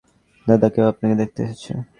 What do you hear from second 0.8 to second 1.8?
আপনাকে দেখতে এসেছে।